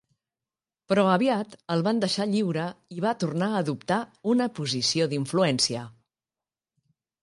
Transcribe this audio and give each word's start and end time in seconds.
Però 0.91 1.03
aviat 1.15 1.53
el 1.75 1.83
van 1.89 2.01
deixar 2.05 2.27
lliure 2.33 2.65
i 2.97 3.05
va 3.07 3.13
tornar 3.27 3.53
a 3.53 3.63
adoptar 3.67 4.03
una 4.35 4.51
posició 4.61 5.11
d'influència. 5.15 5.89